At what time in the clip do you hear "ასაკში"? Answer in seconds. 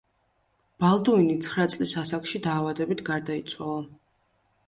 2.03-2.41